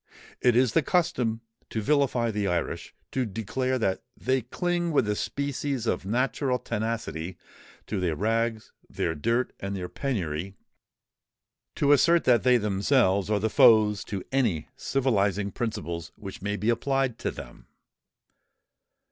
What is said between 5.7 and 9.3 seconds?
of natural tenacity to their rags, their